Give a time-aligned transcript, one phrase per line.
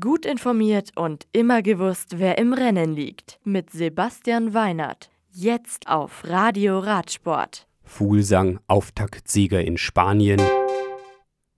[0.00, 3.38] Gut informiert und immer gewusst, wer im Rennen liegt.
[3.44, 5.10] Mit Sebastian Weinert.
[5.30, 7.66] Jetzt auf Radio Radsport.
[7.82, 10.40] Fuglsang, Auftaktsieger in Spanien.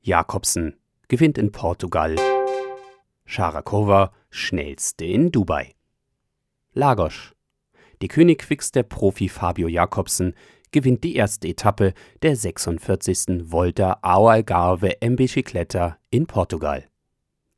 [0.01, 0.75] Jakobsen
[1.07, 2.17] gewinnt in Portugal.
[3.27, 5.77] Scharakova, schnellste in Dubai.
[6.73, 7.33] Lagos.
[8.03, 10.35] Die Königfix der Profi Fabio Jakobsen
[10.73, 13.53] gewinnt die erste Etappe der 46.
[13.53, 15.17] Volta ao Algarve em
[16.11, 16.89] in Portugal.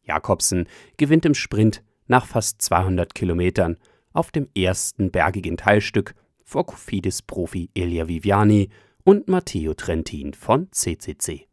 [0.09, 0.67] Jakobsen
[0.97, 3.77] gewinnt im Sprint nach fast 200 Kilometern
[4.13, 8.71] auf dem ersten bergigen Teilstück vor Cofidis-Profi Elia Viviani
[9.05, 11.47] und Matteo Trentin von CCC.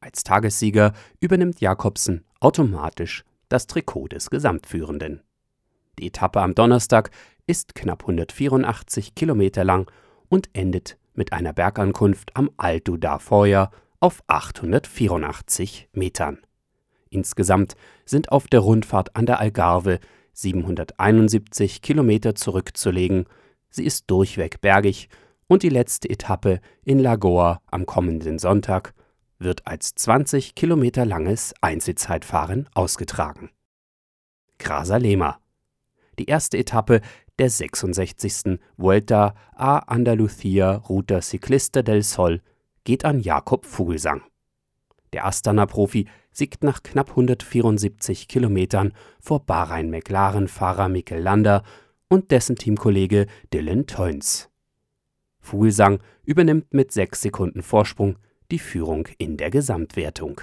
[0.00, 5.22] Als Tagessieger übernimmt Jakobsen automatisch das Trikot des Gesamtführenden.
[5.98, 7.10] Die Etappe am Donnerstag
[7.46, 9.90] ist knapp 184 Kilometer lang
[10.28, 16.45] und endet mit einer Bergankunft am Alto da Foia auf 884 Metern.
[17.16, 20.00] Insgesamt sind auf der Rundfahrt an der Algarve
[20.34, 23.24] 771 Kilometer zurückzulegen.
[23.70, 25.08] Sie ist durchweg bergig
[25.46, 28.92] und die letzte Etappe in Lagoa am kommenden Sonntag
[29.38, 33.48] wird als 20 Kilometer langes Einzelzeitfahren ausgetragen.
[34.58, 35.38] Grasa Lema.
[36.18, 37.00] Die erste Etappe
[37.38, 38.58] der 66.
[38.76, 42.42] Vuelta a Andalucía Ruta Ciclista del Sol
[42.84, 44.22] geht an Jakob Vogelsang.
[45.16, 51.62] Der Astana-Profi siegt nach knapp 174 Kilometern vor Bahrain-McLaren-Fahrer Mikel Landa
[52.08, 54.50] und dessen Teamkollege Dylan Teuns.
[55.40, 58.18] Fuglsang übernimmt mit sechs Sekunden Vorsprung
[58.50, 60.42] die Führung in der Gesamtwertung.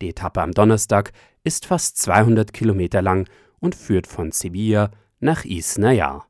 [0.00, 1.12] Die Etappe am Donnerstag
[1.44, 3.28] ist fast 200 Kilometer lang
[3.60, 4.90] und führt von Sevilla
[5.20, 6.26] nach Isnayar.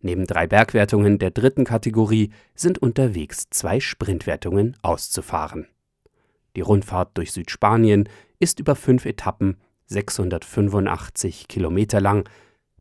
[0.00, 5.66] Neben drei Bergwertungen der dritten Kategorie sind unterwegs zwei Sprintwertungen auszufahren.
[6.58, 8.08] Die Rundfahrt durch Südspanien
[8.40, 12.28] ist über fünf Etappen 685 Kilometer lang,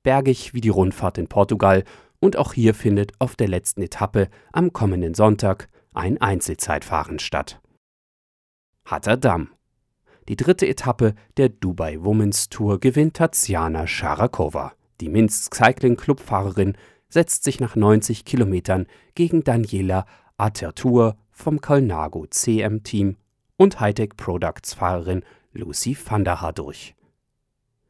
[0.02, 1.84] bergig wie die Rundfahrt in Portugal
[2.20, 7.62] und auch hier findet auf der letzten Etappe am kommenden Sonntag ein Einzelzeitfahren statt.
[8.84, 9.52] Hatterdam.
[10.28, 14.74] Die dritte Etappe der Dubai Women's Tour gewinnt Tatjana Scharakova.
[15.02, 16.76] Die Minsk Cycling Club Fahrerin
[17.10, 23.18] setzt sich nach 90 Kilometern gegen Daniela Atertour vom Colnago CM Team
[23.58, 26.24] und Hightech Products Fahrerin Lucy van
[26.56, 26.96] durch.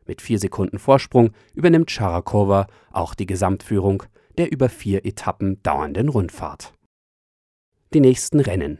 [0.06, 4.04] Mit vier Sekunden Vorsprung übernimmt Scharakova auch die Gesamtführung
[4.38, 6.74] der über vier Etappen dauernden Rundfahrt.
[7.94, 8.80] Die nächsten Rennen.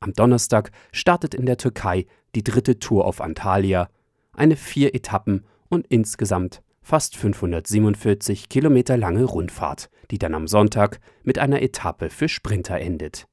[0.00, 3.88] Am Donnerstag startet in der Türkei die dritte Tour auf Antalya,
[4.32, 11.38] eine vier Etappen und insgesamt fast 547 Kilometer lange Rundfahrt, die dann am Sonntag mit
[11.38, 13.28] einer Etappe für Sprinter endet.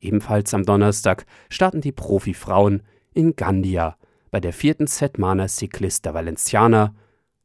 [0.00, 3.96] Ebenfalls am Donnerstag starten die Profifrauen in Gandia
[4.30, 6.94] bei der vierten Setmana Ciclista Valenciana,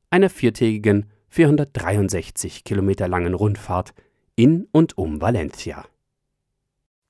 [0.09, 3.93] einer viertägigen, 463 Kilometer langen Rundfahrt
[4.35, 5.85] in und um Valencia.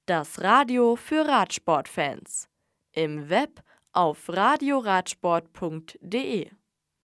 [0.06, 2.48] Das Radio für Radsportfans.
[2.92, 3.62] Im Web
[3.92, 6.50] auf radioradsport.de